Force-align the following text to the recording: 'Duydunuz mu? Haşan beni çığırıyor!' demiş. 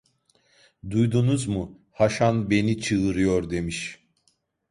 'Duydunuz 0.89 1.47
mu? 1.47 1.79
Haşan 1.91 2.49
beni 2.49 2.81
çığırıyor!' 2.81 3.49
demiş. 3.49 4.01